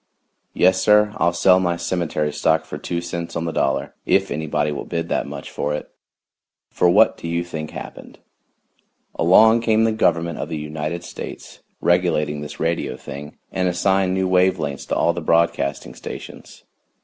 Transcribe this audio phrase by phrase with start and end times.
[0.55, 4.71] Yes, sir, I'll sell my cemetery stock for two cents on the dollar, if anybody
[4.71, 5.91] will bid that much for it.
[6.71, 8.17] For what do you think happened?
[9.13, 14.27] Along came the Government of the United States, regulating this radio thing, and assigned new
[14.27, 16.63] wave lengths to all the broadcasting stations.